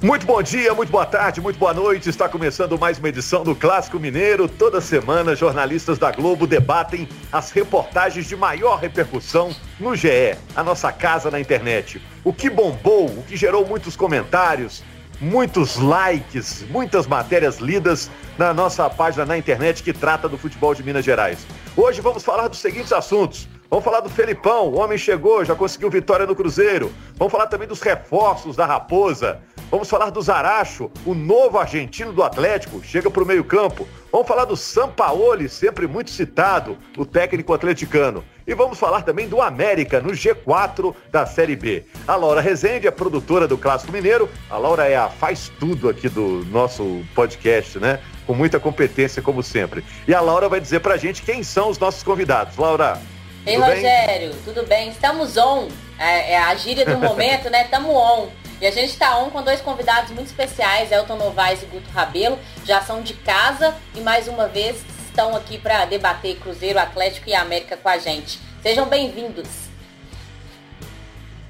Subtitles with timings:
[0.00, 2.08] Muito bom dia, muito boa tarde, muito boa noite.
[2.08, 4.48] Está começando mais uma edição do Clássico Mineiro.
[4.48, 9.50] Toda semana, jornalistas da Globo debatem as reportagens de maior repercussão
[9.80, 12.00] no GE, a nossa casa na internet.
[12.22, 14.84] O que bombou, o que gerou muitos comentários,
[15.20, 18.08] muitos likes, muitas matérias lidas
[18.38, 21.44] na nossa página na internet que trata do futebol de Minas Gerais.
[21.76, 23.48] Hoje vamos falar dos seguintes assuntos.
[23.70, 26.90] Vamos falar do Felipão, o homem chegou, já conseguiu vitória no Cruzeiro.
[27.16, 29.42] Vamos falar também dos reforços da Raposa.
[29.70, 33.86] Vamos falar do Zaracho, o novo argentino do Atlético, chega para o meio-campo.
[34.10, 38.24] Vamos falar do Sampaoli, sempre muito citado, o técnico atleticano.
[38.46, 41.84] E vamos falar também do América no G4 da Série B.
[42.06, 44.30] A Laura Rezende é produtora do Clássico Mineiro.
[44.48, 48.00] A Laura é a faz tudo aqui do nosso podcast, né?
[48.26, 49.84] Com muita competência, como sempre.
[50.06, 52.56] E a Laura vai dizer pra gente quem são os nossos convidados.
[52.56, 52.98] Laura.
[53.48, 54.42] Ei, Rogério, bem?
[54.44, 54.90] tudo bem?
[54.90, 55.68] Estamos on.
[55.98, 57.62] É, é a gíria do momento, né?
[57.62, 58.28] Estamos on.
[58.60, 62.38] E a gente está on com dois convidados muito especiais, Elton Novaes e Guto Rabelo,
[62.66, 67.34] já são de casa e mais uma vez estão aqui para debater Cruzeiro, Atlético e
[67.34, 68.38] América com a gente.
[68.62, 69.48] Sejam bem-vindos.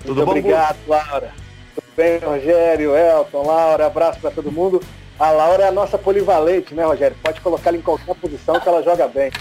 [0.00, 1.32] Tudo Muito obrigado, Laura.
[1.74, 4.80] Tudo bem, Rogério, Elton, Laura, abraço para todo mundo.
[5.18, 7.16] A Laura é a nossa polivalente, né, Rogério?
[7.20, 9.32] Pode colocar ela em qualquer posição que ela joga bem.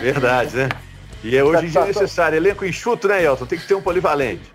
[0.00, 0.68] Verdade, né?
[1.22, 2.36] E é hoje em dia necessário.
[2.36, 3.46] Elenco enxuto, né, Elton?
[3.46, 4.50] Tem que ter um polivalente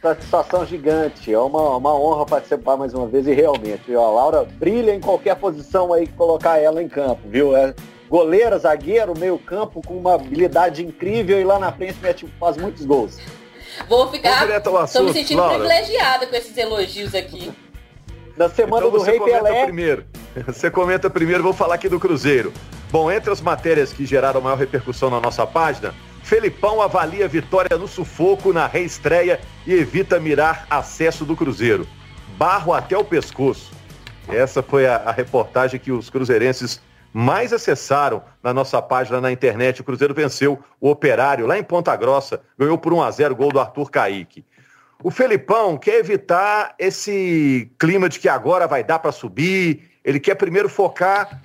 [0.00, 1.32] satisfação gigante.
[1.32, 5.00] É uma, uma honra participar mais uma vez e realmente, ó, a Laura brilha em
[5.00, 7.56] qualquer posição aí que colocar ela em campo, viu?
[7.56, 7.74] É
[8.08, 12.84] goleira, zagueiro, meio campo com uma habilidade incrível e lá na frente mete, faz muitos
[12.84, 13.18] gols.
[13.88, 14.48] Vou ficar.
[14.48, 15.58] Estou me sentindo Laura.
[15.58, 17.52] privilegiada com esses elogios aqui.
[18.36, 19.64] Na semana então do Rei Pelé.
[19.64, 20.06] Primeiro.
[20.46, 22.52] Você comenta primeiro, vou falar aqui do Cruzeiro.
[22.90, 25.94] Bom, entre as matérias que geraram maior repercussão na nossa página,
[26.26, 31.86] Felipão avalia vitória no sufoco na reestreia e evita mirar acesso do Cruzeiro.
[32.36, 33.70] Barro até o pescoço.
[34.26, 36.82] Essa foi a, a, reportagem que os cruzeirenses
[37.12, 39.80] mais acessaram na nossa página na internet.
[39.80, 43.52] O Cruzeiro venceu o Operário lá em Ponta Grossa, ganhou por 1 a 0 gol
[43.52, 44.44] do Arthur Caíque.
[45.04, 49.92] O Felipão quer evitar esse clima de que agora vai dar para subir.
[50.04, 51.40] Ele quer primeiro focar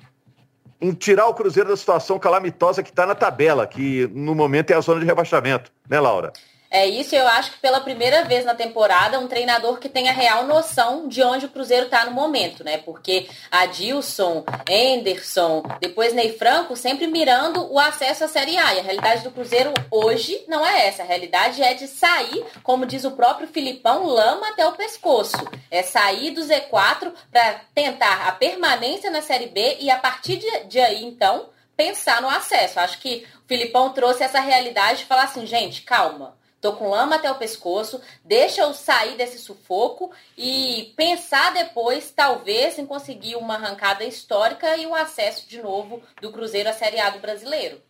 [0.81, 4.75] em tirar o Cruzeiro da situação calamitosa que está na tabela, que no momento é
[4.75, 6.33] a zona de rebaixamento, né, Laura?
[6.73, 10.45] É isso, eu acho que pela primeira vez na temporada, um treinador que tenha real
[10.45, 12.77] noção de onde o Cruzeiro está no momento, né?
[12.77, 18.73] Porque Adilson, Anderson, depois Ney Franco, sempre mirando o acesso à Série A.
[18.73, 21.03] E a realidade do Cruzeiro hoje não é essa.
[21.03, 25.35] A realidade é de sair, como diz o próprio Filipão, lama até o pescoço.
[25.69, 30.63] É sair do Z4 para tentar a permanência na Série B e a partir de,
[30.67, 32.79] de aí, então, pensar no acesso.
[32.79, 37.15] Acho que o Filipão trouxe essa realidade de falar assim, gente, calma Tô com lama
[37.15, 43.55] até o pescoço, deixa eu sair desse sufoco e pensar depois, talvez, em conseguir uma
[43.55, 47.81] arrancada histórica e o acesso de novo do Cruzeiro à Série A do Brasileiro.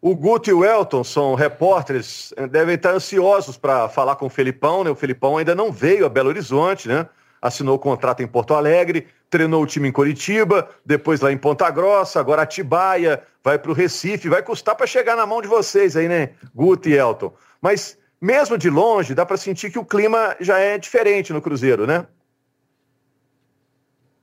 [0.00, 4.30] O Guto e o Elton são repórteres, eh, devem estar ansiosos para falar com o
[4.30, 4.90] Felipão, né?
[4.90, 7.06] O Felipão ainda não veio a Belo Horizonte, né?
[7.42, 11.68] Assinou o contrato em Porto Alegre, treinou o time em Curitiba, depois lá em Ponta
[11.70, 15.96] Grossa, agora Atibaia, vai para o Recife, vai custar para chegar na mão de vocês
[15.96, 16.30] aí, né?
[16.54, 17.32] Guto e Elton.
[17.60, 21.86] Mas mesmo de longe, dá para sentir que o clima já é diferente no Cruzeiro,
[21.86, 22.06] né?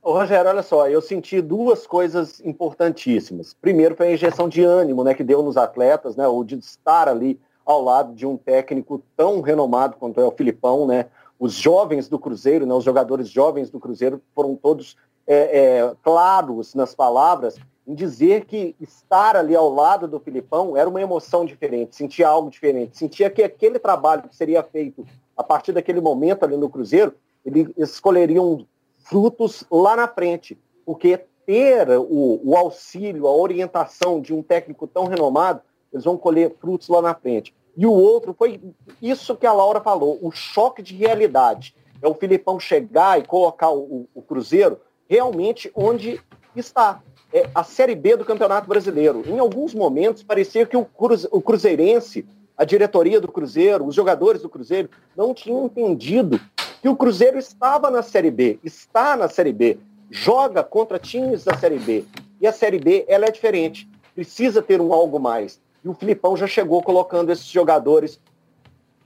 [0.02, 3.54] Ô, Rogério, olha só, eu senti duas coisas importantíssimas.
[3.54, 7.08] Primeiro foi a injeção de ânimo né, que deu nos atletas, né, o de estar
[7.08, 11.06] ali ao lado de um técnico tão renomado quanto é o Filipão, né?
[11.44, 14.96] Os jovens do Cruzeiro, né, os jogadores jovens do Cruzeiro foram todos
[15.26, 17.56] é, é, claros nas palavras
[17.86, 22.48] em dizer que estar ali ao lado do Filipão era uma emoção diferente, sentia algo
[22.48, 25.06] diferente, sentia que aquele trabalho que seria feito
[25.36, 28.66] a partir daquele momento ali no Cruzeiro, eles escolheriam
[28.96, 35.04] frutos lá na frente, porque ter o, o auxílio, a orientação de um técnico tão
[35.08, 35.60] renomado,
[35.92, 37.54] eles vão colher frutos lá na frente.
[37.76, 38.60] E o outro foi
[39.02, 41.74] isso que a Laura falou, o choque de realidade.
[42.00, 46.20] É o Filipão chegar e colocar o, o Cruzeiro realmente onde
[46.54, 47.00] está,
[47.32, 49.24] é, a Série B do Campeonato Brasileiro.
[49.26, 52.26] Em alguns momentos, parecia que o, cruze, o Cruzeirense,
[52.56, 56.40] a diretoria do Cruzeiro, os jogadores do Cruzeiro, não tinham entendido
[56.80, 59.78] que o Cruzeiro estava na Série B, está na Série B,
[60.10, 62.04] joga contra times da Série B.
[62.40, 65.60] E a Série B, ela é diferente, precisa ter um algo mais.
[65.84, 68.18] E o Filipão já chegou colocando esses jogadores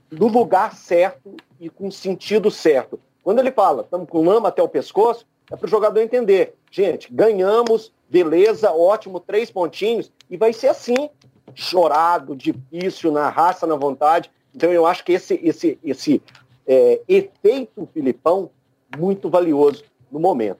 [0.09, 2.99] no lugar certo e com sentido certo.
[3.21, 6.55] Quando ele fala, estamos com lama até o pescoço, é para o jogador entender.
[6.71, 11.09] Gente, ganhamos, beleza, ótimo, três pontinhos, e vai ser assim,
[11.53, 14.31] chorado, difícil, na raça, na vontade.
[14.55, 16.21] Então eu acho que esse, esse, esse
[16.65, 18.49] é, efeito Filipão
[18.97, 20.59] muito valioso no momento.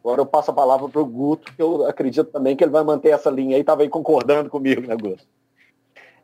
[0.00, 2.82] Agora eu passo a palavra para o Guto, que eu acredito também que ele vai
[2.82, 5.24] manter essa linha aí, estava aí concordando comigo, né, Guto?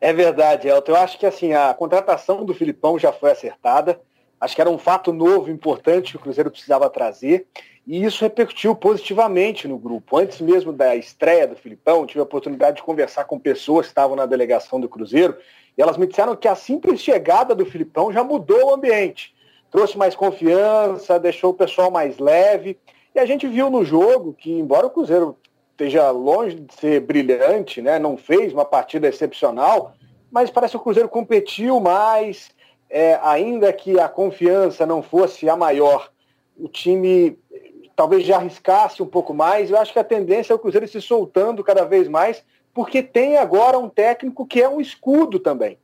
[0.01, 0.93] É verdade, Elton.
[0.93, 3.99] Eu acho que assim, a contratação do Filipão já foi acertada.
[4.39, 7.47] Acho que era um fato novo, importante que o Cruzeiro precisava trazer.
[7.85, 10.17] E isso repercutiu positivamente no grupo.
[10.17, 14.15] Antes mesmo da estreia do Filipão, tive a oportunidade de conversar com pessoas que estavam
[14.15, 15.35] na delegação do Cruzeiro.
[15.77, 19.33] E elas me disseram que a simples chegada do Filipão já mudou o ambiente.
[19.71, 22.77] Trouxe mais confiança, deixou o pessoal mais leve.
[23.13, 25.35] E a gente viu no jogo que, embora o Cruzeiro
[25.79, 29.93] esteja longe de ser brilhante, né, não fez uma partida excepcional,
[30.29, 32.49] mas parece que o Cruzeiro competiu mais,
[32.89, 36.11] é, ainda que a confiança não fosse a maior,
[36.57, 37.39] o time
[37.95, 39.69] talvez já arriscasse um pouco mais.
[39.69, 42.43] Eu acho que a tendência é o Cruzeiro se soltando cada vez mais,
[42.73, 45.77] porque tem agora um técnico que é um escudo também.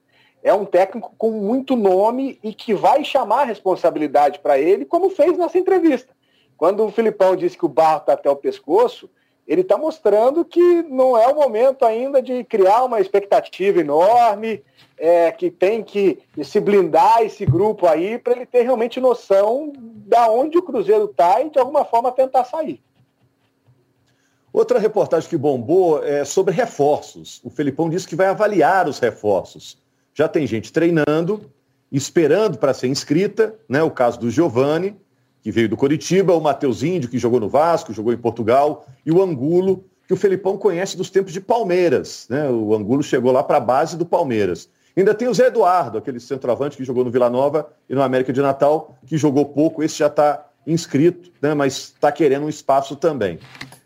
[0.43, 5.09] É um técnico com muito nome e que vai chamar a responsabilidade para ele, como
[5.09, 6.13] fez nessa entrevista.
[6.57, 9.09] Quando o Filipão disse que o barro está até o pescoço,
[9.47, 14.63] ele está mostrando que não é o momento ainda de criar uma expectativa enorme,
[14.97, 20.29] é, que tem que se blindar esse grupo aí para ele ter realmente noção da
[20.29, 22.81] onde o Cruzeiro está e de alguma forma tentar sair.
[24.51, 27.41] Outra reportagem que bombou é sobre reforços.
[27.43, 29.77] O Felipão disse que vai avaliar os reforços.
[30.13, 31.51] Já tem gente treinando,
[31.91, 33.83] esperando para ser inscrita, né?
[33.83, 34.95] O caso do Giovani,
[35.45, 39.11] que veio do Coritiba, o Matheus Índio, que jogou no Vasco, jogou em Portugal, e
[39.11, 42.25] o Angulo, que o Felipão conhece dos tempos de Palmeiras.
[42.27, 42.49] Né?
[42.49, 44.67] O Angulo chegou lá para a base do Palmeiras.
[44.97, 48.33] Ainda tem o Zé Eduardo, aquele centroavante que jogou no Vila Nova e no América
[48.33, 51.53] de Natal, que jogou pouco, esse já está inscrito, né?
[51.53, 53.37] mas está querendo um espaço também.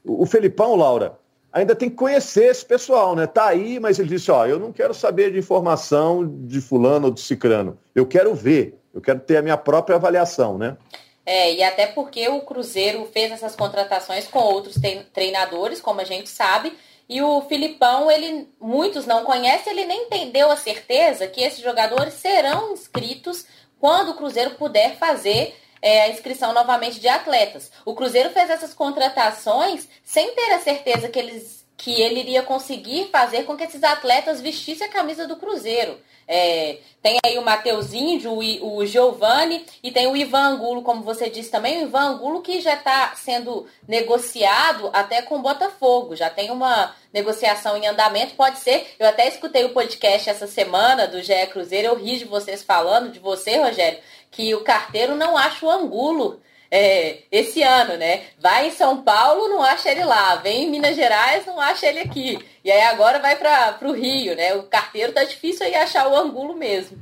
[0.06, 1.19] O Felipão, Laura,
[1.51, 3.27] ainda tem que conhecer esse pessoal, né?
[3.27, 7.11] Tá aí, mas ele disse, ó, eu não quero saber de informação de fulano ou
[7.11, 7.77] de cicrano.
[7.94, 10.77] Eu quero ver, eu quero ter a minha própria avaliação, né?
[11.25, 14.75] É, e até porque o Cruzeiro fez essas contratações com outros
[15.13, 16.75] treinadores, como a gente sabe,
[17.07, 22.13] e o Filipão, ele muitos não conhecem, ele nem entendeu a certeza que esses jogadores
[22.13, 23.45] serão inscritos
[23.80, 27.71] quando o Cruzeiro puder fazer é, a inscrição novamente de atletas.
[27.83, 33.07] O Cruzeiro fez essas contratações sem ter a certeza que eles que ele iria conseguir
[33.09, 35.97] fazer com que esses atletas vestissem a camisa do Cruzeiro.
[36.27, 41.01] É, tem aí o Matheus Índio, o, o Giovani e tem o Ivan Angulo, como
[41.01, 46.17] você disse também, o Ivan Angulo que já está sendo negociado até com o Botafogo,
[46.17, 51.07] já tem uma negociação em andamento, pode ser, eu até escutei o podcast essa semana
[51.07, 53.99] do GE Cruzeiro, eu ri de vocês falando, de você, Rogério,
[54.29, 56.41] que o carteiro não acha o Angulo
[56.71, 58.21] é, esse ano, né?
[58.39, 60.36] Vai em São Paulo, não acha ele lá.
[60.38, 62.39] Vem em Minas Gerais, não acha ele aqui.
[62.63, 64.54] E aí agora vai para o Rio, né?
[64.56, 66.98] O carteiro tá difícil aí achar o angulo mesmo.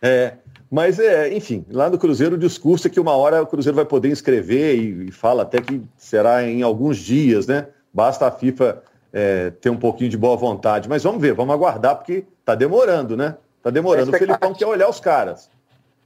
[0.00, 0.34] É,
[0.70, 3.84] mas é, enfim, lá no Cruzeiro o discurso é que uma hora o Cruzeiro vai
[3.84, 7.66] poder inscrever e, e fala até que será em alguns dias, né?
[7.92, 8.82] Basta a FIFA
[9.12, 10.88] é, ter um pouquinho de boa vontade.
[10.88, 13.36] Mas vamos ver, vamos aguardar, porque tá demorando, né?
[13.62, 14.12] Tá demorando.
[14.12, 15.50] É o Felipão quer olhar os caras.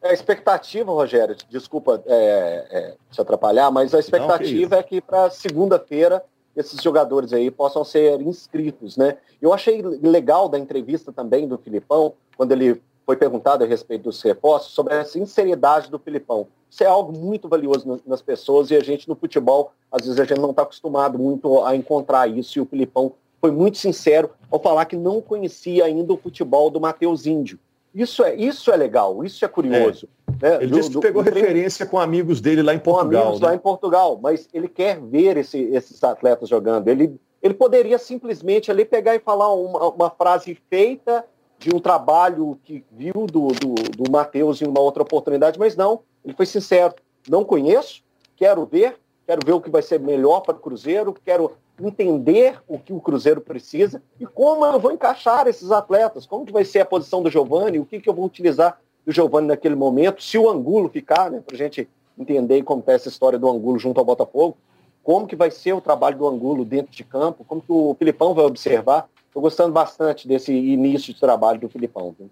[0.02, 5.00] A expectativa, Rogério, desculpa é, é, te atrapalhar, mas a expectativa Não, que é que
[5.00, 6.22] para segunda-feira
[6.56, 9.18] esses jogadores aí possam ser inscritos, né?
[9.42, 14.22] Eu achei legal da entrevista também do Filipão, quando ele foi perguntado a respeito dos
[14.22, 16.48] reforços, sobre a sinceridade do Filipão.
[16.68, 20.24] Isso é algo muito valioso nas pessoas e a gente no futebol, às vezes a
[20.24, 24.60] gente não está acostumado muito a encontrar isso e o Filipão foi muito sincero ao
[24.60, 27.58] falar que não conhecia ainda o futebol do Matheus Índio.
[27.96, 30.06] Isso é, isso é legal, isso é curioso.
[30.42, 30.50] É.
[30.50, 30.56] Né?
[30.56, 33.22] Ele do, disse que pegou do, referência com amigos dele lá em Portugal.
[33.22, 33.46] Com amigos né?
[33.46, 36.88] lá em Portugal, mas ele quer ver esse, esses atletas jogando.
[36.88, 41.24] Ele, ele poderia simplesmente ali pegar e falar uma, uma frase feita
[41.58, 46.00] de um trabalho que viu do, do, do Matheus em uma outra oportunidade, mas não,
[46.22, 46.94] ele foi sincero.
[47.26, 48.02] Não conheço,
[48.36, 52.78] quero ver, quero ver o que vai ser melhor para o Cruzeiro, quero entender o
[52.78, 56.80] que o Cruzeiro precisa e como eu vou encaixar esses atletas, como que vai ser
[56.80, 60.38] a posição do Giovani, o que, que eu vou utilizar do Giovani naquele momento, se
[60.38, 63.98] o Angulo ficar, né, para a gente entender como está essa história do Angulo junto
[63.98, 64.56] ao Botafogo,
[65.02, 68.34] como que vai ser o trabalho do Angulo dentro de campo, como que o Filipão
[68.34, 69.08] vai observar.
[69.28, 72.14] Estou gostando bastante desse início de trabalho do Filipão.
[72.18, 72.28] Viu?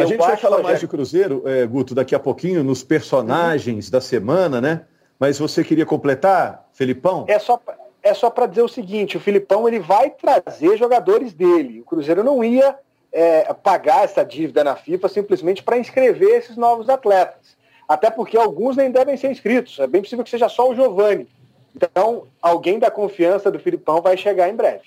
[0.00, 3.90] a gente vai falar mais de Cruzeiro, é, Guto, daqui a pouquinho, nos personagens uhum.
[3.90, 4.84] da semana, né?
[5.20, 7.26] Mas você queria completar, Felipão?
[7.28, 7.60] É só,
[8.02, 11.82] é só para dizer o seguinte: o Filipão ele vai trazer jogadores dele.
[11.82, 12.74] O Cruzeiro não ia
[13.12, 17.54] é, pagar essa dívida na FIFA simplesmente para inscrever esses novos atletas.
[17.86, 19.78] Até porque alguns nem devem ser inscritos.
[19.78, 21.28] É bem possível que seja só o Giovani.
[21.76, 24.84] Então, alguém da confiança do Filipão vai chegar em breve.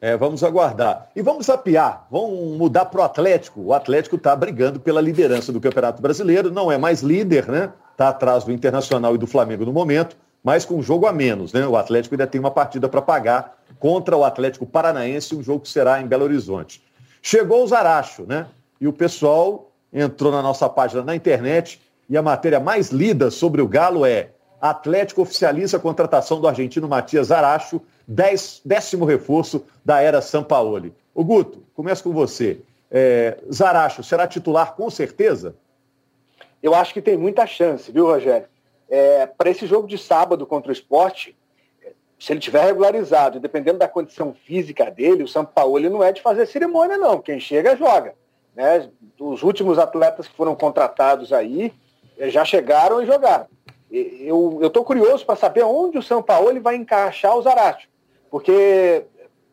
[0.00, 1.08] É, vamos aguardar.
[1.14, 3.60] E vamos apiar, vamos mudar para o Atlético.
[3.60, 7.72] O Atlético está brigando pela liderança do Campeonato Brasileiro, não é mais líder, né?
[7.96, 11.52] Está atrás do Internacional e do Flamengo no momento, mas com um jogo a menos,
[11.52, 11.66] né?
[11.66, 15.68] O Atlético ainda tem uma partida para pagar contra o Atlético Paranaense, um jogo que
[15.68, 16.82] será em Belo Horizonte.
[17.22, 18.46] Chegou o Zaracho, né?
[18.78, 23.62] E o pessoal entrou na nossa página na internet e a matéria mais lida sobre
[23.62, 30.20] o Galo é Atlético oficializa a contratação do argentino Matias Zaracho, décimo reforço da era
[30.20, 30.94] Sampaoli.
[31.14, 32.60] O Guto, começa com você.
[32.90, 35.56] É, Zaracho será titular com certeza?
[36.62, 38.48] Eu acho que tem muita chance, viu, Rogério?
[38.88, 41.36] É, Para esse jogo de sábado contra o esporte,
[42.18, 46.22] se ele tiver regularizado, dependendo da condição física dele, o São Paulo não é de
[46.22, 47.20] fazer cerimônia, não.
[47.20, 48.14] Quem chega, joga.
[48.54, 48.88] Né?
[49.20, 51.72] Os últimos atletas que foram contratados aí
[52.18, 53.46] eh, já chegaram e jogaram.
[53.90, 57.88] Eu estou curioso para saber onde o São Paulo vai encaixar o Zarate.
[58.30, 59.04] Porque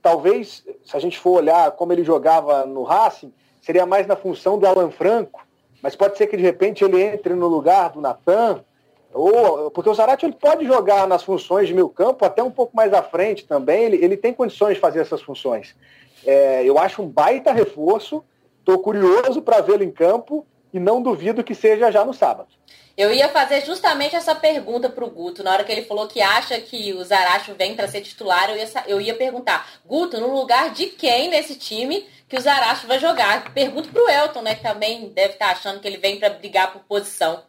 [0.01, 3.31] talvez, se a gente for olhar como ele jogava no Racing,
[3.61, 5.42] seria mais na função do Alan Franco,
[5.83, 8.63] mas pode ser que de repente ele entre no lugar do Natan,
[9.13, 12.73] ou, porque o Zarate ele pode jogar nas funções de meio campo até um pouco
[12.73, 15.75] mais à frente também, ele, ele tem condições de fazer essas funções.
[16.25, 18.23] É, eu acho um baita reforço,
[18.59, 22.49] estou curioso para vê-lo em campo e não duvido que seja já no sábado.
[22.95, 26.21] Eu ia fazer justamente essa pergunta para o Guto, na hora que ele falou que
[26.21, 30.31] acha que o Zaracho vem para ser titular, eu ia, eu ia perguntar, Guto, no
[30.31, 33.51] lugar de quem nesse time que o Zaracho vai jogar?
[33.51, 36.29] Pergunto para o Elton, né, que também deve estar tá achando que ele vem para
[36.29, 37.41] brigar por posição.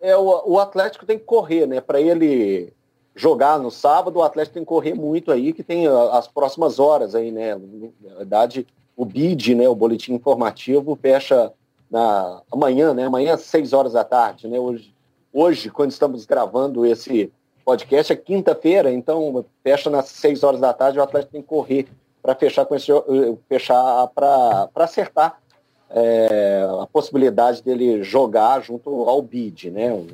[0.00, 2.72] É, o, o Atlético tem que correr, né, para ele
[3.16, 7.16] jogar no sábado, o Atlético tem que correr muito aí, que tem as próximas horas
[7.16, 7.56] aí, né,
[8.00, 8.64] na verdade,
[8.96, 11.52] o BID, né, o Boletim Informativo, fecha
[11.90, 13.04] na amanhã, né?
[13.04, 14.58] Amanhã às 6 horas da tarde, né?
[14.58, 14.94] Hoje,
[15.32, 17.32] hoje, quando estamos gravando esse
[17.64, 21.88] podcast, é quinta-feira, então fecha nas 6 horas da tarde, o Atlético tem que correr
[22.22, 22.90] para fechar com esse
[23.48, 25.40] fechar para acertar
[25.90, 30.04] é, a possibilidade dele jogar junto ao BID, né?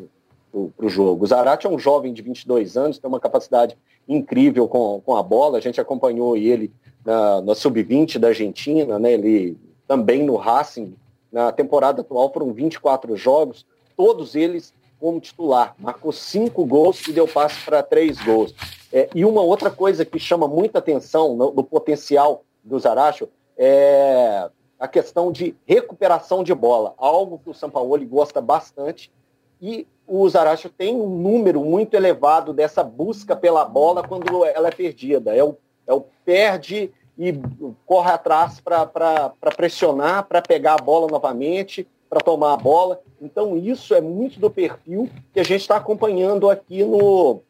[0.76, 1.24] Para o jogo.
[1.24, 3.76] O Zarate é um jovem de 22 anos, tem uma capacidade
[4.06, 5.56] incrível com, com a bola.
[5.56, 6.70] A gente acompanhou ele
[7.04, 9.12] na, na sub-20 da Argentina, né?
[9.12, 9.56] Ele
[9.88, 10.94] também no Racing
[11.32, 15.74] na temporada atual foram 24 jogos, todos eles como titular.
[15.78, 18.54] Marcou cinco gols e deu passe para três gols.
[18.92, 24.48] É, e uma outra coisa que chama muita atenção no, no potencial do Zaracho é
[24.78, 29.10] a questão de recuperação de bola, algo que o Sampaoli gosta bastante.
[29.60, 34.72] E o Zaracho tem um número muito elevado dessa busca pela bola quando ela é
[34.72, 35.34] perdida.
[35.34, 37.32] É o, é o perde e
[37.86, 43.00] corre atrás para pressionar, para pegar a bola novamente, para tomar a bola.
[43.20, 47.40] Então, isso é muito do perfil que a gente está acompanhando aqui no,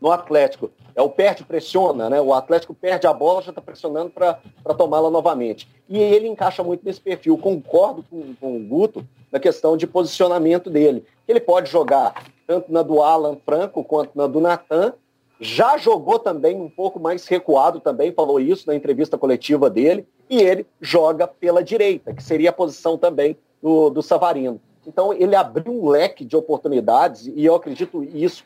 [0.00, 0.70] no Atlético.
[0.94, 2.20] É o perde pressiona, né?
[2.20, 5.68] O Atlético perde a bola, já está pressionando para tomá-la novamente.
[5.88, 7.38] E ele encaixa muito nesse perfil.
[7.38, 11.04] Concordo com, com o Guto na questão de posicionamento dele.
[11.26, 14.94] Ele pode jogar tanto na do Alan Franco quanto na do Natan,
[15.40, 20.40] já jogou também um pouco mais recuado também, falou isso na entrevista coletiva dele, e
[20.40, 24.60] ele joga pela direita, que seria a posição também do, do Savarino.
[24.86, 28.44] Então ele abriu um leque de oportunidades, e eu acredito isso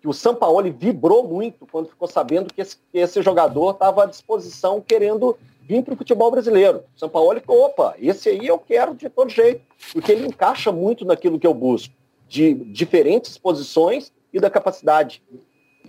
[0.00, 4.06] que o Sampaoli vibrou muito quando ficou sabendo que esse, que esse jogador estava à
[4.06, 6.82] disposição querendo vir para o futebol brasileiro.
[6.96, 9.60] O Sampaoli falou, opa, esse aí eu quero de todo jeito,
[9.92, 11.94] porque ele encaixa muito naquilo que eu busco,
[12.26, 15.22] de diferentes posições e da capacidade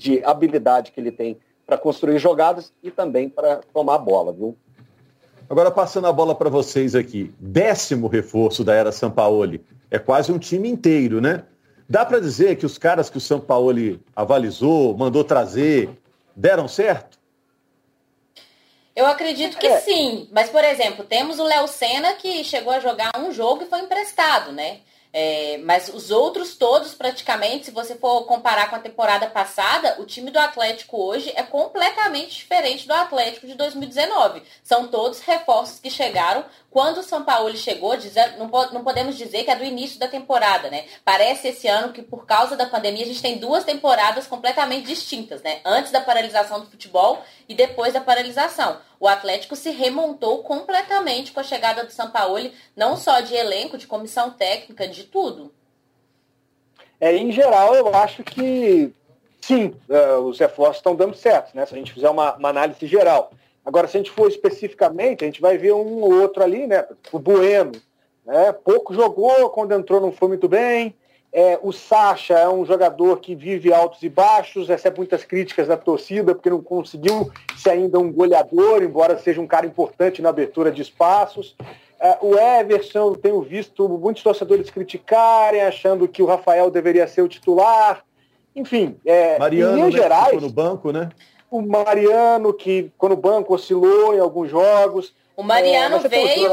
[0.02, 4.58] de habilidade que ele tem para construir jogadas e também para tomar a bola, viu?
[5.48, 10.40] Agora passando a bola para vocês aqui, décimo reforço da era Sampaoli, é quase um
[10.40, 11.44] time inteiro, né?
[11.88, 15.90] Dá para dizer que os caras que o Sampaoli avalizou, mandou trazer,
[16.36, 17.20] deram certo?
[18.96, 19.80] Eu acredito que é.
[19.82, 23.68] sim, mas por exemplo, temos o Léo Senna que chegou a jogar um jogo e
[23.68, 24.80] foi emprestado, né?
[25.14, 30.06] É, mas os outros todos, praticamente, se você for comparar com a temporada passada, o
[30.06, 34.42] time do Atlético hoje é completamente diferente do Atlético de 2019.
[34.64, 36.46] São todos reforços que chegaram.
[36.70, 37.94] Quando o São Paulo chegou,
[38.72, 40.86] não podemos dizer que é do início da temporada, né?
[41.04, 45.42] Parece esse ano que, por causa da pandemia, a gente tem duas temporadas completamente distintas,
[45.42, 45.60] né?
[45.66, 47.22] Antes da paralisação do futebol
[47.52, 52.96] e depois da paralisação o Atlético se remontou completamente com a chegada do Sampaoli, não
[52.96, 55.52] só de elenco, de comissão técnica, de tudo.
[57.00, 58.94] É, em geral, eu acho que
[59.42, 61.66] sim, uh, os reforços estão dando certo, né?
[61.66, 63.32] Se a gente fizer uma, uma, análise geral.
[63.66, 66.88] Agora, se a gente for especificamente, a gente vai ver um ou outro ali, né?
[67.12, 67.72] O Bueno,
[68.24, 68.54] né?
[68.54, 70.96] Pouco jogou, quando entrou não foi muito bem.
[71.34, 75.78] É, o Sacha é um jogador que vive altos e baixos, recebe muitas críticas da
[75.78, 80.72] torcida, porque não conseguiu ser ainda um goleador, embora seja um cara importante na abertura
[80.72, 81.56] de espaços.
[82.02, 87.22] Uh, o Everson, eu tenho visto muitos torcedores criticarem, achando que o Rafael deveria ser
[87.22, 88.04] o titular.
[88.54, 91.10] Enfim, é, Mariano, em né, gerais, no banco, né?
[91.50, 95.14] O Mariano, que quando o banco oscilou em alguns jogos.
[95.38, 96.50] O Mariano é, veio.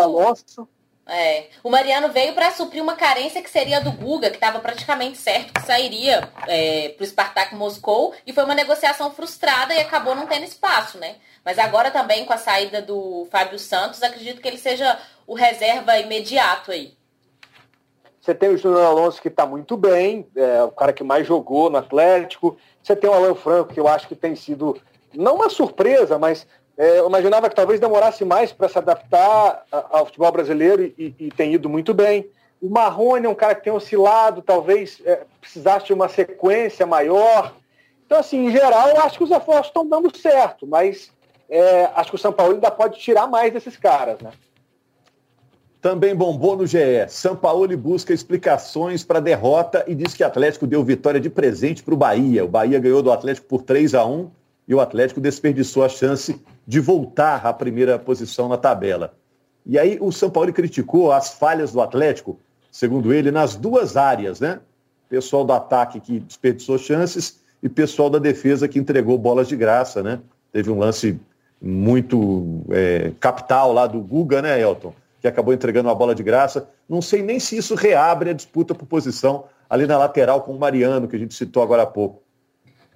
[1.10, 1.46] É.
[1.64, 5.54] O Mariano veio para suprir uma carência que seria do Guga, que estava praticamente certo
[5.54, 10.26] que sairia é, para o Spartak Moscou, e foi uma negociação frustrada e acabou não
[10.26, 11.16] tendo espaço, né?
[11.42, 15.98] Mas agora também com a saída do Fábio Santos, acredito que ele seja o reserva
[15.98, 16.92] imediato aí.
[18.20, 21.70] Você tem o Júnior Alonso que está muito bem, é o cara que mais jogou
[21.70, 22.58] no Atlético.
[22.82, 24.78] Você tem o Alan Franco, que eu acho que tem sido,
[25.14, 26.46] não uma surpresa, mas
[26.78, 31.28] é, eu imaginava que talvez demorasse mais para se adaptar ao futebol brasileiro e, e,
[31.28, 32.30] tem ido muito bem.
[32.62, 37.52] O Marrone é um cara que tem oscilado, talvez é, precisasse de uma sequência maior.
[38.06, 41.10] Então, assim, em geral, eu acho que os esforços estão dando certo, mas
[41.50, 44.30] é, acho que o São Paulo ainda pode tirar mais desses caras, né?
[45.80, 46.78] Também bombou no GE.
[47.08, 51.30] São Paulo busca explicações para a derrota e diz que o Atlético deu vitória de
[51.30, 52.44] presente para o Bahia.
[52.44, 54.37] O Bahia ganhou do Atlético por 3 a 1
[54.68, 59.14] e o Atlético desperdiçou a chance de voltar à primeira posição na tabela.
[59.64, 62.38] E aí o São Paulo criticou as falhas do Atlético,
[62.70, 64.60] segundo ele, nas duas áreas, né?
[65.08, 70.02] Pessoal do ataque que desperdiçou chances e pessoal da defesa que entregou bolas de graça,
[70.02, 70.20] né?
[70.52, 71.18] Teve um lance
[71.60, 74.94] muito é, capital lá do Guga, né, Elton?
[75.20, 76.68] Que acabou entregando uma bola de graça.
[76.86, 80.58] Não sei nem se isso reabre a disputa por posição ali na lateral com o
[80.58, 82.22] Mariano, que a gente citou agora há pouco.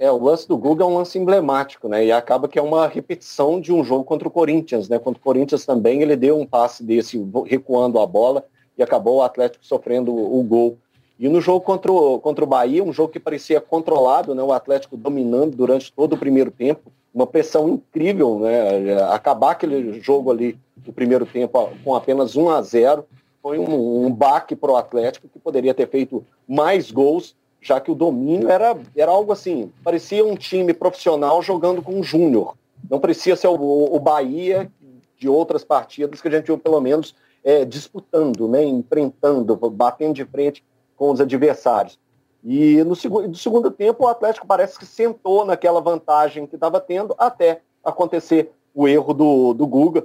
[0.03, 2.05] É, o lance do Guga é um lance emblemático, né?
[2.05, 4.99] E acaba que é uma repetição de um jogo contra o Corinthians, né?
[4.99, 8.45] Contra o Corinthians também ele deu um passe desse recuando a bola
[8.77, 10.77] e acabou o Atlético sofrendo o gol.
[11.21, 14.43] E no jogo contra o, contra o Bahia, um jogo que parecia controlado, né?
[14.43, 19.01] O Atlético dominando durante todo o primeiro tempo, uma pressão incrível, né?
[19.05, 23.05] Acabar aquele jogo ali no primeiro tempo com apenas 1 a 0
[23.41, 27.93] foi um, um baque para o Atlético que poderia ter feito mais gols já que
[27.93, 32.57] o domínio era, era algo assim, parecia um time profissional jogando com um júnior.
[32.91, 34.71] Não parecia ser o, o Bahia
[35.17, 40.25] de outras partidas que a gente viu pelo menos é, disputando, né, enfrentando, batendo de
[40.25, 40.65] frente
[40.97, 41.99] com os adversários.
[42.43, 46.81] E no, segundo, no segundo tempo o Atlético parece que sentou naquela vantagem que estava
[46.81, 50.05] tendo até acontecer o erro do, do Guga,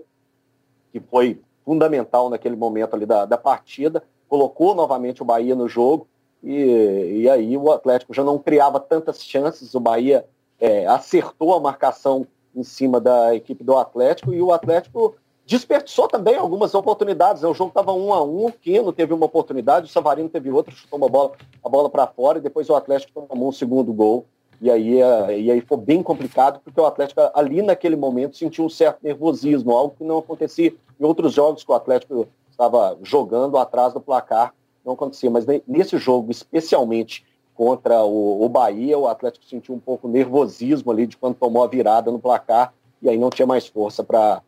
[0.91, 6.07] que foi fundamental naquele momento ali da, da partida, colocou novamente o Bahia no jogo,
[6.43, 10.25] e, e aí o Atlético já não criava tantas chances, o Bahia
[10.59, 16.35] é, acertou a marcação em cima da equipe do Atlético e o Atlético desperdiçou também
[16.35, 17.43] algumas oportunidades.
[17.43, 20.73] O jogo estava um a um, o Quino teve uma oportunidade, o Savarino teve outra,
[20.73, 21.31] chutou uma bola,
[21.63, 24.25] a bola para fora e depois o Atlético tomou um segundo gol.
[24.59, 28.65] E aí, é, e aí foi bem complicado, porque o Atlético ali naquele momento sentiu
[28.65, 33.55] um certo nervosismo, algo que não acontecia em outros jogos que o Atlético estava jogando
[33.57, 34.53] atrás do placar
[34.87, 35.29] não acontecia.
[35.29, 41.05] Mas nesse jogo, especialmente contra o, o Bahia, o Atlético sentiu um pouco nervosismo ali
[41.05, 44.41] de quando tomou a virada no placar e aí não tinha mais força para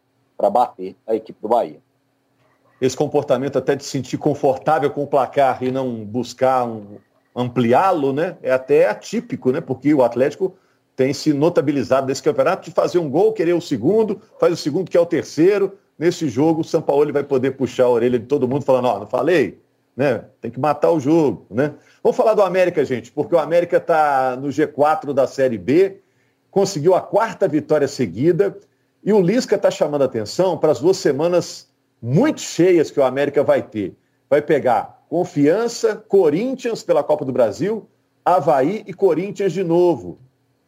[0.50, 1.80] bater a equipe do Bahia.
[2.82, 6.98] Esse comportamento até de se sentir confortável com o placar e não buscar um,
[7.36, 8.38] ampliá-lo, né?
[8.42, 9.60] É até atípico, né?
[9.60, 10.56] Porque o Atlético
[10.96, 14.90] tem se notabilizado nesse campeonato de fazer um gol, querer o segundo, faz o segundo
[14.90, 15.78] que é o terceiro.
[15.98, 18.96] Nesse jogo, o São Paulo vai poder puxar a orelha de todo mundo falando, ó,
[18.96, 19.60] oh, não falei?
[20.00, 20.24] Né?
[20.40, 21.74] Tem que matar o jogo, né?
[22.02, 26.00] Vamos falar do América, gente, porque o América está no G4 da Série B,
[26.50, 28.58] conseguiu a quarta vitória seguida
[29.04, 31.68] e o Lisca está chamando atenção para as duas semanas
[32.02, 33.94] muito cheias que o América vai ter.
[34.30, 37.86] Vai pegar Confiança, Corinthians pela Copa do Brasil,
[38.24, 40.18] Havaí e Corinthians de novo.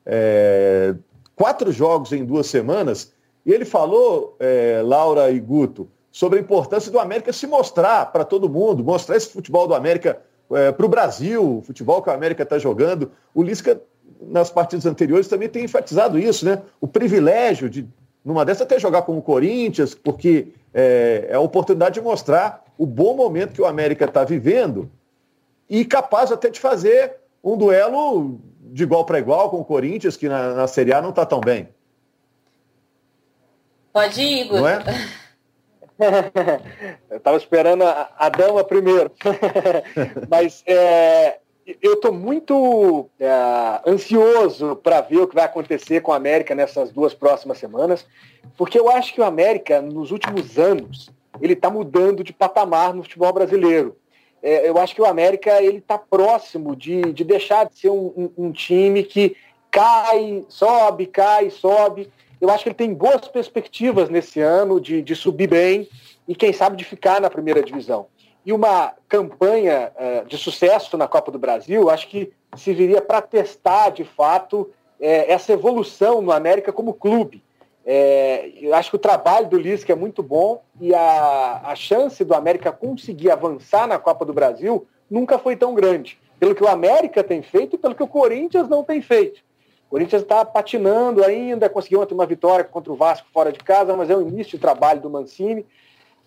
[0.05, 0.93] É...
[1.37, 3.13] Quatro jogos em duas semanas.
[3.45, 8.25] E ele falou, é, Laura e Guto, sobre a importância do América se mostrar para
[8.25, 10.21] todo mundo, mostrar esse futebol do América
[10.51, 13.11] é, para o Brasil, o futebol que o América está jogando.
[13.33, 13.81] O Lisca,
[14.21, 16.61] nas partidas anteriores, também tem enfatizado isso, né?
[16.81, 17.87] O privilégio de,
[18.23, 22.85] numa dessas, até jogar com o Corinthians, porque é, é a oportunidade de mostrar o
[22.85, 24.91] bom momento que o América está vivendo
[25.69, 30.27] e capaz até de fazer um duelo de igual para igual com o Corinthians, que
[30.27, 31.69] na, na Série A não está tão bem.
[33.93, 34.59] Pode ir, Igor.
[34.59, 34.83] Não é?
[37.09, 39.11] eu estava esperando a, a, dama primeiro.
[40.29, 41.37] Mas é,
[41.81, 43.29] eu estou muito é,
[43.87, 48.05] ansioso para ver o que vai acontecer com a América nessas duas próximas semanas,
[48.57, 51.09] porque eu acho que o América, nos últimos anos,
[51.41, 53.95] ele está mudando de patamar no futebol brasileiro.
[54.43, 58.31] É, eu acho que o América ele está próximo de, de deixar de ser um,
[58.37, 59.35] um, um time que
[59.69, 65.15] cai, sobe, cai, sobe eu acho que ele tem boas perspectivas nesse ano de, de
[65.15, 65.87] subir bem.
[66.27, 68.07] e quem sabe de ficar na primeira divisão.
[68.43, 73.91] E uma campanha uh, de sucesso na Copa do Brasil, acho que serviria para testar
[73.91, 77.43] de fato é, essa evolução no América como clube.
[77.85, 82.23] É, eu acho que o trabalho do Lisca é muito bom e a, a chance
[82.23, 86.19] do América conseguir avançar na Copa do Brasil nunca foi tão grande.
[86.39, 89.41] Pelo que o América tem feito e pelo que o Corinthians não tem feito.
[89.91, 94.09] Corinthians está patinando ainda, conseguiu ontem uma vitória contra o Vasco fora de casa, mas
[94.09, 95.65] é o início de trabalho do Mancini.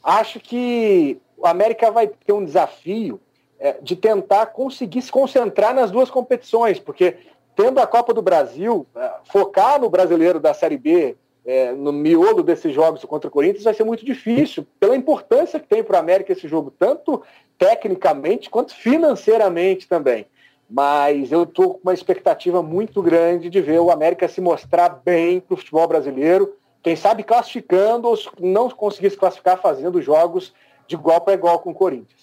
[0.02, 3.18] Acho que o América vai ter um desafio
[3.58, 7.16] é, de tentar conseguir se concentrar nas duas competições, porque
[7.56, 12.42] tendo a Copa do Brasil, é, focar no brasileiro da Série B, é, no miolo
[12.42, 16.00] desses jogos contra o Corinthians, vai ser muito difícil, pela importância que tem para o
[16.00, 17.22] América esse jogo, tanto
[17.56, 20.26] tecnicamente quanto financeiramente também.
[20.74, 25.38] Mas eu estou com uma expectativa muito grande de ver o América se mostrar bem
[25.38, 30.52] para o futebol brasileiro, quem sabe classificando ou não conseguir se classificar fazendo jogos
[30.88, 32.20] de igual para igual com o Corinthians.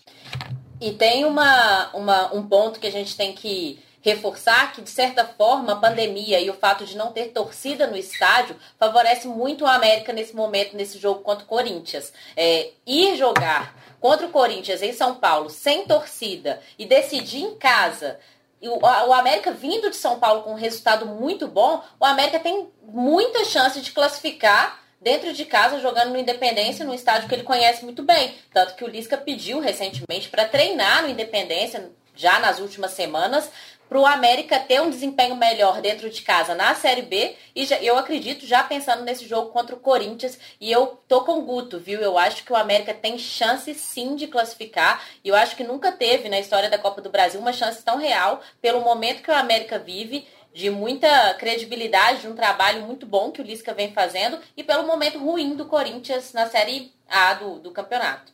[0.82, 5.24] E tem uma, uma, um ponto que a gente tem que reforçar que, de certa
[5.24, 9.68] forma, a pandemia e o fato de não ter torcida no estádio favorece muito o
[9.68, 12.12] América nesse momento, nesse jogo contra o Corinthians.
[12.36, 18.20] É, ir jogar contra o Corinthians em São Paulo sem torcida e decidir em casa
[18.70, 23.44] o, América vindo de São Paulo com um resultado muito bom, o América tem muita
[23.46, 28.04] chance de classificar dentro de casa, jogando no Independência, num estádio que ele conhece muito
[28.04, 28.36] bem.
[28.54, 33.50] Tanto que o Lisca pediu recentemente para treinar no Independência, já nas últimas semanas,
[33.92, 37.36] para o América ter um desempenho melhor dentro de casa na Série B.
[37.54, 41.40] E já, eu acredito, já pensando nesse jogo contra o Corinthians, e eu tô com
[41.40, 42.00] o Guto, viu?
[42.00, 45.04] Eu acho que o América tem chance sim de classificar.
[45.22, 47.98] E eu acho que nunca teve na história da Copa do Brasil uma chance tão
[47.98, 53.30] real pelo momento que o América vive de muita credibilidade, de um trabalho muito bom
[53.30, 57.60] que o Lisca vem fazendo e pelo momento ruim do Corinthians na Série A do,
[57.60, 58.32] do campeonato.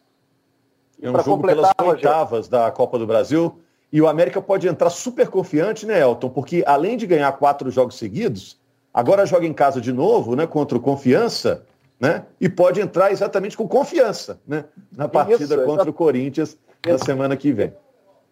[1.01, 3.59] É um jogo pelas oitavas da Copa do Brasil.
[3.91, 6.29] E o América pode entrar super confiante, né, Elton?
[6.29, 8.59] Porque além de ganhar quatro jogos seguidos,
[8.93, 11.65] agora joga em casa de novo, né, contra o Confiança,
[11.99, 12.25] né?
[12.39, 17.35] E pode entrar exatamente com confiança, né, na partida Isso, contra o Corinthians na semana
[17.35, 17.73] que vem.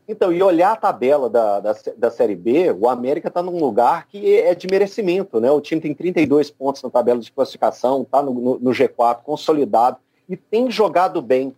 [0.08, 4.08] Então, e olhar a tabela da, da, da Série B, o América está num lugar
[4.08, 5.50] que é de merecimento, né?
[5.50, 9.98] O time tem 32 pontos na tabela de classificação, está no, no, no, G4, consolidado,
[10.30, 11.56] e tem jogado bem.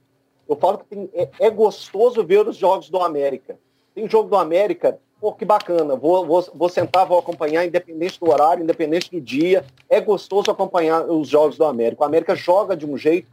[0.47, 3.57] Eu falo que tem, é, é gostoso ver os jogos do América.
[3.97, 8.29] Tem jogo do América, pô, que bacana, vou, vou, vou sentar, vou acompanhar, independente do
[8.29, 9.65] horário, independente do dia.
[9.89, 12.03] É gostoso acompanhar os jogos do América.
[12.03, 13.27] O América joga de um jeito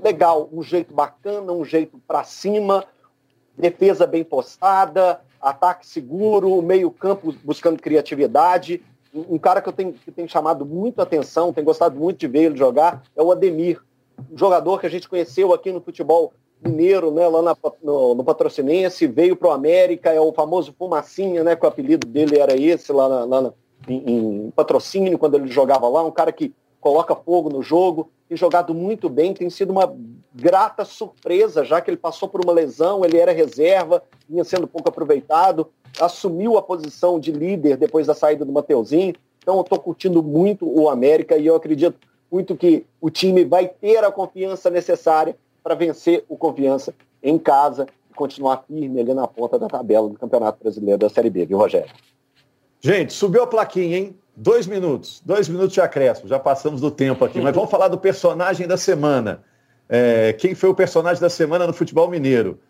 [0.00, 2.84] legal, um jeito bacana, um jeito para cima,
[3.56, 8.80] defesa bem postada, ataque seguro, meio-campo buscando criatividade.
[9.12, 12.56] Um cara que eu tenho, que chamado muito atenção, tenho gostado muito de ver ele
[12.56, 13.82] jogar, é o Ademir.
[14.30, 16.32] Um jogador que a gente conheceu aqui no futebol
[16.62, 21.44] mineiro, né, lá na, no, no, Patrocinense, veio para o América, é o famoso Fumacinha,
[21.44, 23.52] né, que o apelido dele era esse lá, na, lá na,
[23.88, 28.36] em, em, patrocínio, quando ele jogava lá, um cara que coloca fogo no jogo, tem
[28.36, 29.94] jogado muito bem, tem sido uma
[30.34, 34.88] grata surpresa, já que ele passou por uma lesão, ele era reserva, vinha sendo pouco
[34.88, 35.68] aproveitado,
[36.00, 40.68] assumiu a posição de líder depois da saída do Mateuzinho, então eu estou curtindo muito
[40.68, 41.96] o América e eu acredito
[42.30, 47.86] muito que o time vai ter a confiança necessária para vencer o Confiança em casa
[48.10, 51.58] e continuar firme ali na ponta da tabela do Campeonato Brasileiro da Série B, viu,
[51.58, 51.90] Rogério?
[52.80, 54.16] Gente, subiu a plaquinha, hein?
[54.36, 57.98] Dois minutos, dois minutos de acréscimo, já passamos do tempo aqui, mas vamos falar do
[57.98, 59.42] personagem da semana.
[59.88, 62.60] É, quem foi o personagem da semana no futebol mineiro?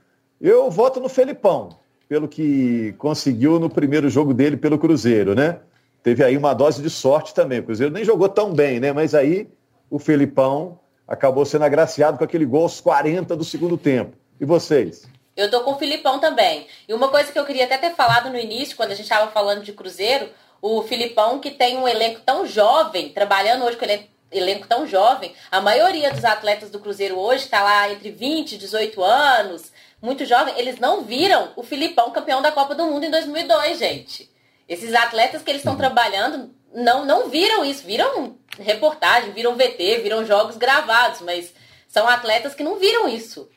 [0.41, 1.77] Eu voto no Felipão,
[2.09, 5.59] pelo que conseguiu no primeiro jogo dele pelo Cruzeiro, né?
[6.03, 7.59] Teve aí uma dose de sorte também.
[7.59, 8.93] O Cruzeiro nem jogou tão bem, né?
[8.93, 9.47] Mas aí
[9.91, 14.15] o Felipão acabou sendo agraciado com aquele gol aos 40 do segundo tempo.
[14.39, 15.09] E vocês?
[15.35, 16.67] Eu tô com o Filipão também.
[16.87, 19.31] E uma coisa que eu queria até ter falado no início, quando a gente estava
[19.31, 20.29] falando de Cruzeiro,
[20.61, 25.33] o Filipão que tem um elenco tão jovem, trabalhando hoje com elenco, elenco tão jovem,
[25.51, 30.25] a maioria dos atletas do Cruzeiro hoje está lá entre 20 e 18 anos, muito
[30.27, 34.31] jovem, eles não viram o Filipão campeão da Copa do Mundo em 2002, gente.
[34.69, 40.25] Esses atletas que eles estão trabalhando não, não viram isso, viram reportagem, viram VT, viram
[40.25, 41.53] jogos gravados, mas
[41.87, 43.49] são atletas que não viram isso.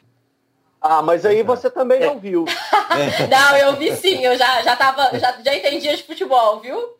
[0.82, 2.45] Ah, mas aí você também não viu.
[3.30, 6.97] não, eu vi sim, eu já, já, tava, já, já entendia de futebol, viu?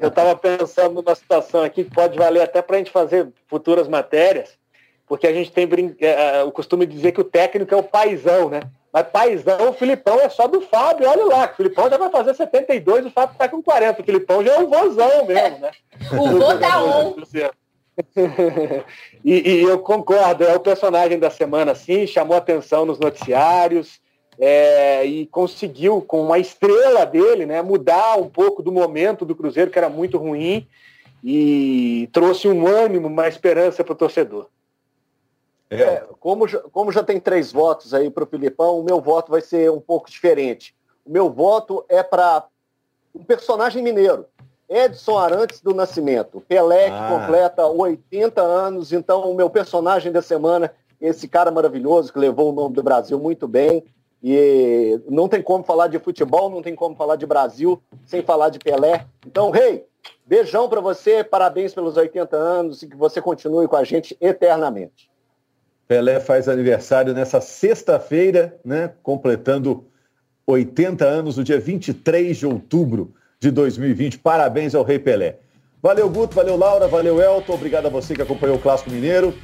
[0.00, 3.86] Eu estava pensando numa situação aqui que pode valer até para a gente fazer futuras
[3.86, 4.58] matérias,
[5.06, 5.68] porque a gente tem
[6.00, 8.62] é, é, o costume de dizer que o técnico é o paizão, né?
[8.92, 12.34] Mas paizão, o Filipão é só do Fábio, olha lá, o Filipão já vai fazer
[12.34, 14.02] 72, o Fábio tá com 40.
[14.02, 15.70] O Filipão já é um vozão mesmo, né?
[16.12, 17.16] o vô tá on.
[19.24, 24.00] e, e, eu concordo, é o personagem da semana, sim, chamou atenção nos noticiários
[24.38, 29.70] é, e conseguiu, com a estrela dele, né, mudar um pouco do momento do Cruzeiro,
[29.70, 30.66] que era muito ruim,
[31.22, 34.48] e trouxe um ânimo, uma esperança para o torcedor.
[35.80, 39.30] É, como, já, como já tem três votos aí para o Filipão, o meu voto
[39.30, 40.74] vai ser um pouco diferente.
[41.04, 42.44] O meu voto é para
[43.14, 44.26] um personagem mineiro.
[44.68, 46.40] Edson Arantes do Nascimento.
[46.48, 47.08] Pelé, que ah.
[47.08, 48.92] completa 80 anos.
[48.92, 53.18] Então, o meu personagem da semana, esse cara maravilhoso que levou o nome do Brasil
[53.18, 53.84] muito bem.
[54.22, 58.50] E não tem como falar de futebol, não tem como falar de Brasil sem falar
[58.50, 59.06] de Pelé.
[59.26, 59.84] Então, rei, hey,
[60.24, 65.11] beijão para você, parabéns pelos 80 anos e que você continue com a gente eternamente.
[65.86, 69.84] Pelé faz aniversário nessa sexta-feira, né, completando
[70.46, 74.18] 80 anos, no dia 23 de outubro de 2020.
[74.18, 75.36] Parabéns ao Rei Pelé.
[75.82, 77.54] Valeu, Guto, valeu, Laura, valeu, Elton.
[77.54, 79.34] Obrigado a você que acompanhou o Clássico Mineiro.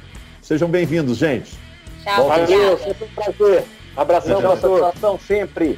[0.41, 1.57] Sejam bem-vindos, gente.
[2.03, 3.65] Tchau, valeu, sempre um prazer.
[3.95, 5.77] Abração, pela satisfação sempre.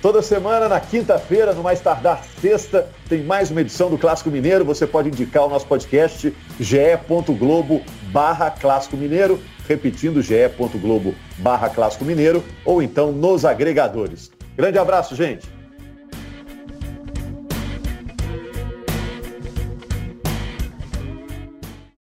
[0.00, 4.64] Toda semana, na quinta-feira, no mais tardar sexta, tem mais uma edição do Clássico Mineiro.
[4.64, 12.42] Você pode indicar o nosso podcast ge.globo barra Clássico Mineiro, repetindo ge.globo barra Clássico Mineiro,
[12.64, 14.30] ou então nos agregadores.
[14.56, 15.57] Grande abraço, gente!